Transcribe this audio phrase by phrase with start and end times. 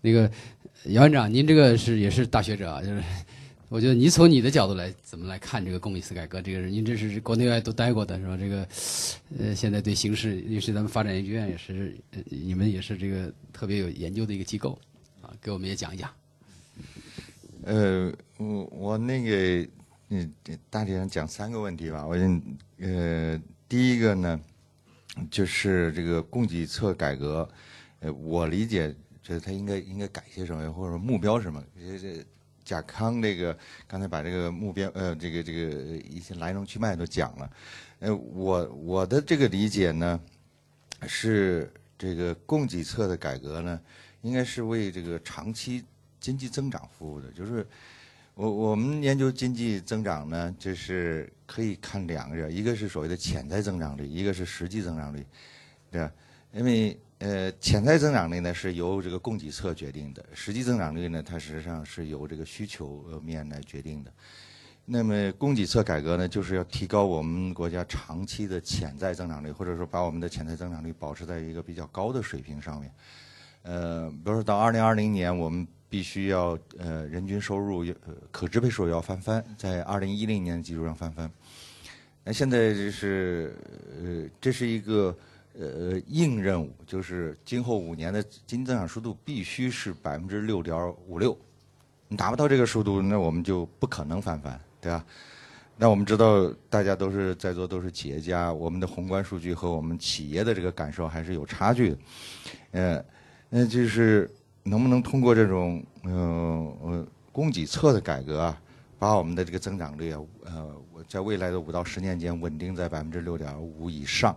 [0.00, 0.30] 那个
[0.84, 3.02] 姚院长，您这个是也是大学者啊，就是
[3.68, 8.36] 我觉得你从你的角度来怎么来看这个公理次改革这个，您这是国内外都待过的是吧？
[8.36, 8.68] 这个
[9.38, 14.78] 呃，现在对形势，也是咱们发展研究院也是，你们也是这个特别有研究的一个机构
[15.20, 16.10] 啊，给我们也讲一讲。
[17.64, 19.68] 呃，我我那个
[20.10, 20.32] 嗯，
[20.70, 22.06] 大体上讲三个问题吧。
[22.06, 22.42] 我先
[22.78, 23.38] 呃，
[23.68, 24.40] 第一个呢，
[25.30, 27.46] 就是这个供给侧改革，
[28.00, 28.94] 呃，我理解
[29.28, 31.62] 觉得它应该应该改些什么，或者说目标什么？
[31.76, 32.24] 这这
[32.64, 33.54] 贾康这个
[33.86, 37.50] 刚才把这个目标呃，这个这个一些来龙去脉都讲了。
[37.98, 40.18] 呃，我我的这个理解呢，
[41.06, 43.78] 是这个供给侧的改革呢，
[44.22, 45.84] 应该是为这个长期
[46.18, 47.30] 经济增长服务的。
[47.32, 47.66] 就是
[48.34, 55.22] 我我们研究经济增长呢，就是可以看两个，一个是所谓的潜在增长率，一个是实际增长率，
[55.90, 56.10] 对吧？
[56.54, 64.12] 因为呃，潜在增长率呢是由这个供给侧决定的，实际增长率呢，它实际上是由这个需求面来决定的。
[64.84, 72.90] 那么供给侧改革呢，就是要提高我们国家长期的潜在增长率，或者说把我们的潜在增长率保持在一个比较高的水平上面。
[73.62, 77.84] 呃，比如说到二零二零年，我们必须要呃人均收入
[78.30, 81.30] 可支配收入要翻番，在二零一零年基础上翻番。
[82.24, 83.54] 那现在就是
[84.00, 85.14] 呃这是一个
[85.56, 91.36] 呃硬任务，就是今后五年的经济增长速度必须是百分之六点五六。
[92.08, 95.04] 你达不到这个速度，那我们就不可能翻番，对吧？
[95.76, 101.98] 那我们知道，大家都是在座都是企业家，我们的宏观数据和我们企业的这个感受还是有差距的。
[102.72, 103.04] 呃，
[103.48, 104.28] 那就是
[104.64, 108.60] 能不能通过这种嗯呃供给侧的改革啊，
[108.98, 114.36] 把我们的这个增长率啊，呃，在未来的五到十年间稳定在百分之六点五以上。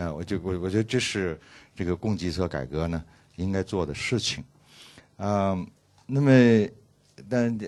[0.00, 1.38] 呃，我就我我觉得这是
[1.76, 3.04] 这个供给侧改革呢
[3.36, 4.42] 应该做的事情。
[5.18, 5.54] 啊、
[6.06, 6.30] 那么
[7.28, 7.58] 但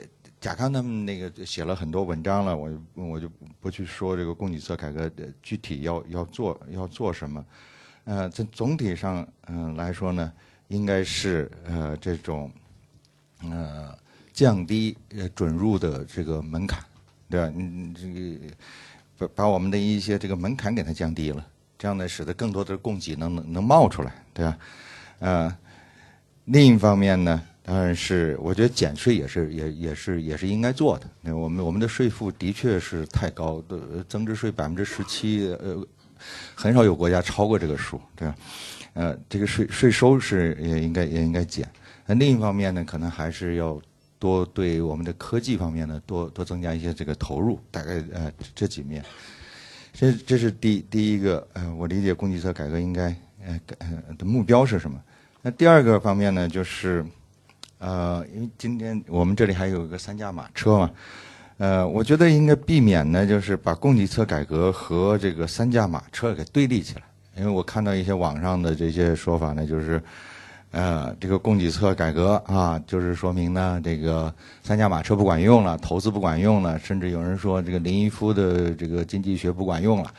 [0.40, 3.28] 贾康他们那个写了很多文章了，我我就
[3.60, 7.44] 不去说这个供给侧改革的具体要要做要做什么。
[8.04, 10.32] 呃，在总体上嗯、来说呢，
[10.68, 12.50] 应该是呃这种
[13.42, 13.94] 呃
[14.32, 16.82] 降低呃准入的这个门槛，
[17.28, 17.52] 对吧？
[17.54, 18.56] 你，这个
[19.18, 21.46] 把把我们的一些这个门槛给它降低了，
[21.82, 24.56] 这样呢，使得更多的供给能能能冒出来，对吧？
[25.18, 25.56] 呃，
[26.44, 31.10] 另一方面呢，当然是我觉得减税也是也也是也是应该做的。
[31.20, 35.84] 那我们我们的税负的确是太高的，增值税百分之十七，呃，
[36.54, 38.34] 很少有国家超过这个数，对吧？
[38.94, 41.68] 呃，这个税税收是也应该也应该减。
[42.06, 43.82] 那另一方面呢，可能还是要
[44.20, 49.04] 多对我们的科技方面呢多多增加一些这个投入，大概呃这几面。
[49.92, 53.14] 这这是第第一个，呃，我理解供给侧改革应该
[53.46, 54.98] 呃呃的目标是什么？
[55.42, 57.04] 那第二个方面呢，就是
[57.78, 60.90] 呃，因为今天我们这里还有一个三驾马车嘛，
[61.58, 67.02] 呃，我觉得应该避免呢，就是把供给侧改革和这个三驾马车给对立起来。
[67.36, 70.02] 因为我看到一些网上的这些说法呢，就是，
[70.72, 74.32] 呃，这个供给侧改革啊，就是说明呢，这个
[74.64, 80.10] 三驾马车不管用了，投资不管用了，甚至有人说这个林毅夫的这个经济学不管用了，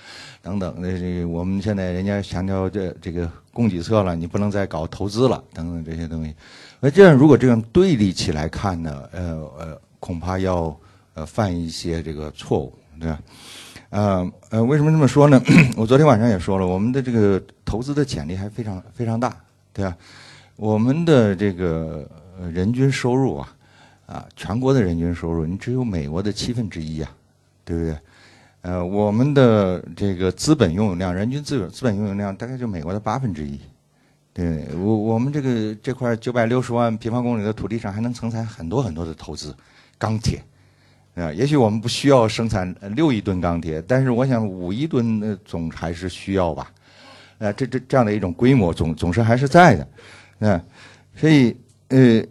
[0.44, 0.75] 等等。
[0.78, 6.34] 那这我们现在人家强调这这个供给侧了，你不能再搞投资了，等等这些东西。
[6.80, 10.75] 那这样如果这样对立起来看呢，呃呃，恐怕要
[11.16, 13.20] 呃犯一些这个错误，对吧？
[13.90, 15.41] 呃呃，为什么这么说呢？
[15.75, 19.35] 我昨天晚上也说了，我们的这个投资的潜力还非常非常大，
[19.74, 19.97] 对吧？
[20.56, 22.08] 我们的这个
[22.52, 23.56] 人均收入啊，
[24.06, 27.09] 啊，全国的人均收入，你只有美国的七分之一呀，
[27.66, 27.97] 对不对？
[28.62, 33.59] 呃，我们的这个资本拥有量，人均资本资本拥有量大概就美国的八分之一。
[34.31, 39.56] 对我我们这个这块九百六十万平方公里的土地上，还能承载很多很多的投资，
[39.97, 40.41] 钢铁。
[41.16, 46.72] 啊，也许我们不需要生产六亿吨钢铁，但是我想五亿吨总还是需要吧，
[47.38, 49.88] 呃，这这这样的一种规模总总是还是在的，
[50.50, 50.62] 啊，
[51.16, 51.56] 所以
[51.88, 52.24] 呃，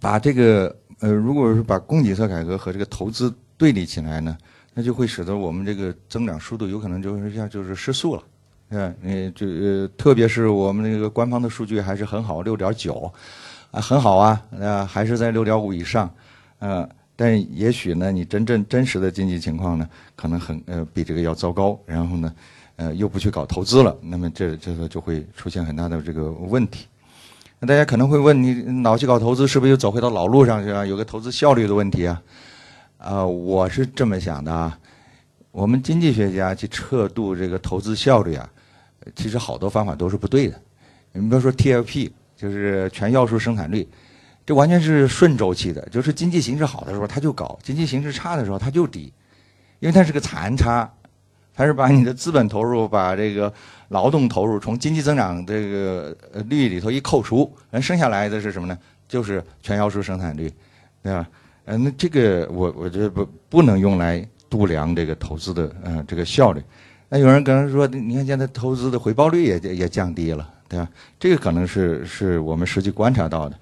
[0.00, 4.36] 把这个呃，如果是把供给侧改革和这个投资对立起来呢，
[4.74, 8.22] 那就会使得我们这个增长速度有可能就是像就是失速了，
[8.68, 13.12] 嗯，呃，就呃，特别是我们这个官方的数据还是很好，六点九，
[13.70, 16.08] 啊，很好啊，啊，还是在六点五以上，
[16.60, 22.34] 嗯、但也许呢，你真正真实的经济情况呢，可能很呃比这个要糟糕，然后呢，
[22.76, 26.86] 呃又不去搞投资了，那么这这个就会出现很大的这个问题。
[27.60, 30.86] 那大家可能会问你，老去搞投资，是不是又走回到老路上去了？
[30.86, 32.22] 有个投资效率的问题啊？
[32.96, 34.78] 啊、我是这么想的啊。
[35.50, 38.48] 我们经济学家去测度这个投资效率啊，
[39.14, 40.58] 其实好多方法都是不对的。
[41.12, 43.86] 你比如说 TLP，就是全要素生产率，
[44.46, 49.12] 这完全是顺周期的，就是经济形势好的时候它就高，经济形势差的时候它就低，
[49.80, 50.90] 因为它是个残差，
[51.60, 53.52] 它是把你的资本投入、把这个
[53.88, 58.78] 劳动投入从经济增长这个呃率里头一扣除，人剩下来的是什么呢？
[59.06, 60.50] 就是全要素生产率，
[61.02, 61.28] 对吧？
[61.66, 66.62] 呃，那这个我我觉得不不能用来度量这个投资的呃这个效率。
[67.10, 70.88] 那有人可能说，你看现在投资的回报率也也降低了，对吧？
[71.18, 73.58] 这个可能是是我们实际观察到的。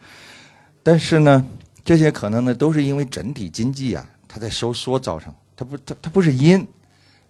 [0.85, 1.45] 但是呢，
[1.85, 6.65] 这些可能呢都是因为整体经济啊它在收缩造成，它不它它不是因，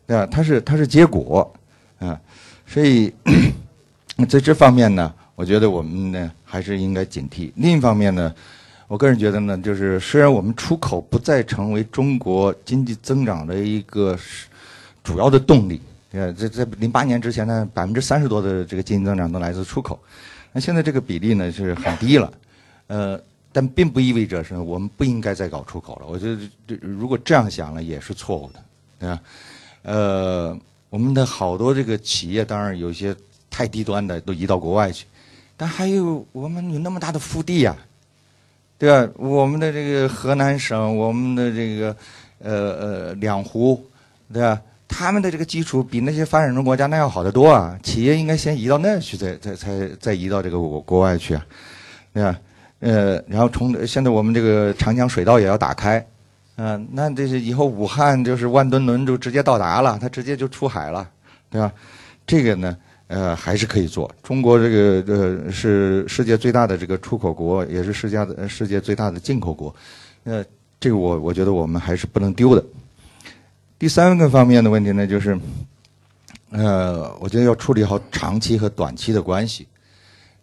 [0.09, 0.27] 对吧？
[0.27, 1.53] 它是它是结果，
[1.99, 2.19] 啊，
[2.67, 3.13] 所以
[4.27, 7.53] 在这方面呢，我觉得我们呢还是应该警惕。
[7.57, 8.35] 另一方面呢，
[8.87, 14.19] 我个人觉得呢，就是虽然我们出口不再成为中国经济增长的一个
[15.05, 15.79] 主要的动力。
[16.13, 20.01] 呃，在在零八年之前呢，百分之三十多的这个经济增长都来自出口，
[20.53, 22.33] 那现在这个比例呢是很低了，
[22.87, 23.21] 呃，
[23.53, 26.07] 但并不意味着是我们不应该再搞出口了。
[26.09, 28.65] 我觉得这如果这样想了也是错误的，
[28.99, 29.21] 对吧？
[29.89, 30.55] 呃，
[30.91, 33.17] 我们的好多这个企业，当然有些
[33.51, 35.07] 太低端的都移到国外去，
[35.57, 37.75] 但还有我们有那么大的腹地呀，
[38.77, 39.11] 对吧？
[39.17, 41.97] 我们的这个河南省，我们的这个
[42.41, 43.83] 呃呃两湖，
[44.31, 44.61] 对吧？
[44.87, 47.79] 他们的这个基础比那些发展中国家那要好得多啊！
[47.83, 51.47] 企业应该先移到那去，再再再再移到这个国国外去啊，
[52.13, 52.39] 对吧？
[52.81, 56.07] 呃，然后从现在我们这个长江水道也要打开，
[56.61, 61.09] 嗯，那这是以后武汉就是万吨轮就直接到达了，它直接就出海了，
[61.49, 61.73] 对吧？
[62.27, 62.77] 这个呢，
[63.07, 64.13] 呃，还是可以做。
[64.25, 69.73] 中国这个呃是世界最大的这个出口国，也是世界的世界最大的进口国，
[70.25, 70.45] 呃，
[70.81, 72.65] 这个我我觉得我们还是不能丢的。
[73.79, 75.39] 第三个方面的问题呢，就是，
[76.51, 79.65] 呃，我觉得要处理好长期和短期的关系，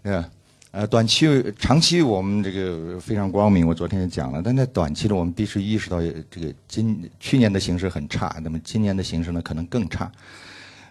[0.01, 0.29] 对吧？
[0.75, 1.25] 呃，短期、
[1.57, 4.41] 长期我们这个非常光明，我昨天也讲了。
[4.43, 10.11] 但在短期呢，我们必须意识到，这个今去年的形势很差，那么今年的形势呢可能更差。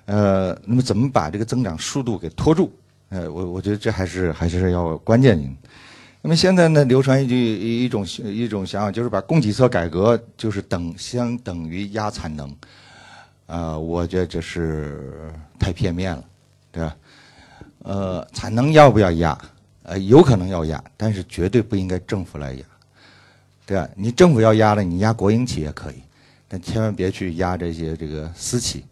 [0.07, 2.73] 呃，那么怎么把这个增长速度给拖住？
[3.11, 5.55] 呃，我我觉得这还是还是要关键性。
[6.23, 12.51] 那么现在呢，流传一句一种一种想法，就是把供给侧改革就是等相等于压产能，
[13.45, 16.25] 啊，我觉得这是太片面了，
[16.73, 16.97] 对吧？
[17.81, 19.39] 呃，产能要不要压？
[19.85, 22.65] 呃，有可能要压，但是绝对不应该政府来压，
[23.65, 23.89] 对吧？
[23.95, 26.03] 你政府要压了，你压国营企业可以，
[26.49, 28.85] 但千万别去压这些这个私企。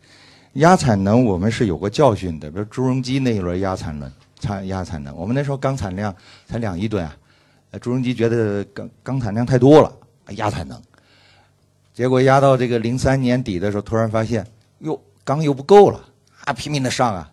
[0.55, 6.15] 压产能我们是有过教训的，比如朱镕基那一轮压产能，产压产能，我们那时候钢产量
[6.47, 7.17] 才两亿吨啊。
[7.81, 9.91] 朱镕基觉得钢钢产量太多了，
[10.37, 10.79] 压产能，
[11.95, 14.47] 结果压到这个零三年底的时候，突然发现，
[14.81, 15.99] 哟，钢又不够了，
[16.45, 17.33] 啊，拼命的上啊，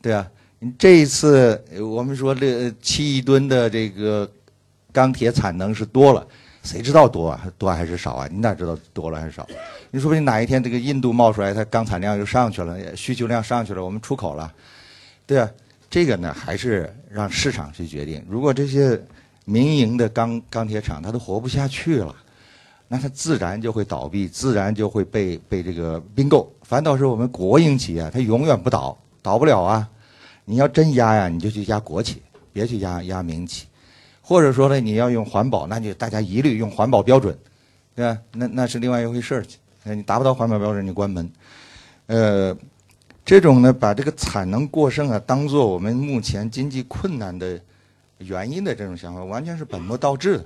[0.00, 0.30] 对啊，
[0.78, 4.30] 这一次我们说这七亿吨的这个
[4.92, 6.26] 钢铁产能是多了，
[6.62, 8.28] 谁知道多啊，多还是少啊？
[8.30, 9.46] 你哪知道多了还是少？
[9.90, 14.52] 你说不定哪一天这个印度冒出来，它钢产量又上去了，需求量上去了，我们出口了，
[15.26, 15.50] 对啊，
[15.90, 18.24] 这个呢还是让市场去决定。
[18.28, 19.00] 如果这些。
[19.44, 22.14] 民营的钢钢铁厂，它都活不下去了，
[22.86, 26.48] 那它自然就会倒闭，自然就会被被这个并购。
[26.62, 29.88] 反倒是我们国营企业，它永远不倒，倒不了啊！
[30.44, 32.22] 你要真压呀，你就去压国企，
[32.52, 33.66] 别去压压民企。
[34.20, 37.36] 或者说呢，你要用环保，那就大家一律用环保标准，
[37.94, 38.18] 对吧？
[38.32, 39.44] 那那是另外一回事儿。
[39.84, 41.30] 你达不到环保标准，你关门。
[42.06, 42.56] 呃，
[43.24, 47.60] 这种呢，把这个产能过剩啊，当做我们目前经济困难的。
[48.18, 50.44] 原因的这种想法完全是本末倒置的。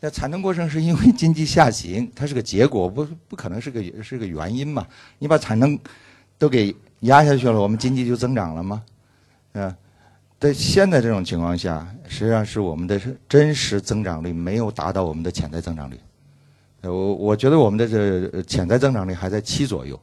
[0.00, 4.84] 那产能过剩是因为经济下行，它是个结果，不不可能是个是个原因嘛？
[5.20, 5.78] 你把产能
[6.38, 8.82] 都给压下去了，我们经济就增长了吗？
[9.52, 9.76] 啊，
[10.40, 15.98] 在现在这种情况下，实际上是我们的真实增长率没有达到我们的潜在增长率。
[16.82, 19.98] 我我觉得我们的这潜在增长率还在七左右，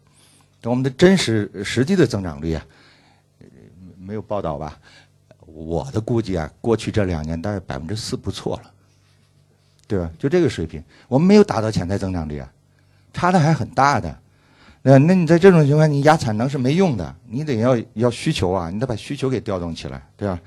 [0.63, 2.65] 我们的真实实际的增长率啊，
[3.97, 4.77] 没有报道吧？
[5.45, 8.71] 我的估计啊，过去这两年大概百分之四不错了，
[9.87, 10.09] 对吧？
[10.17, 12.51] 就这个水平，我们没有达到潜在增长率啊，
[13.13, 14.19] 差的还很大的。
[14.83, 20.39] 那那你在这种情况，你压产能是没用的，你得要要需求啊，你得把需求给调动起来，对吧？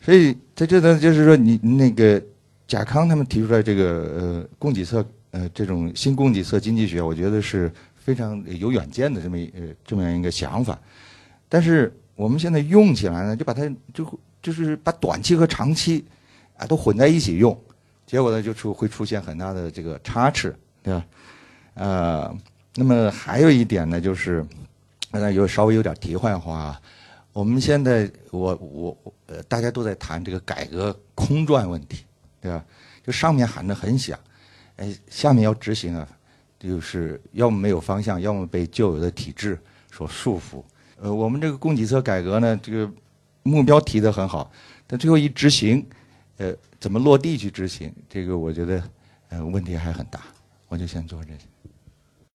[0.00, 2.20] 所以在这呢，就是说，你那个
[2.66, 10.76] 贾康他们提出来这个呃供给侧呃这种新供给侧经济学，我觉得是非常有远见的这么呃这么样一个想法，
[11.48, 11.96] 但是。
[12.14, 14.06] 我们现在用起来呢，就把它就
[14.42, 16.04] 就是把短期和长期
[16.58, 17.58] 啊都混在一起用，
[18.06, 21.04] 结果呢就出会出现很大的这个差池，对吧？
[21.72, 22.38] 呃，
[22.74, 24.44] 那么还有一点呢，就是
[25.10, 26.80] 那有稍微有点题外话啊，
[27.32, 32.04] 我们现在我我呃，大家都在谈这个改革空转问题，
[32.40, 32.64] 对吧？
[33.04, 34.18] 就上面喊得很响，
[34.76, 36.08] 哎，下面要执行啊，
[36.58, 39.58] 就是要么没有方向，要么被旧有的体制
[39.90, 40.62] 所束缚。
[40.98, 42.90] 呃，我们这个供给侧改革呢，这个
[43.42, 44.50] 目标提得很好，
[44.86, 45.86] 但最后一执行，
[46.38, 48.82] 呃，怎么落地去执行，这个我觉得
[49.28, 50.22] 呃问题还很大。
[50.68, 51.40] 我就先做这些。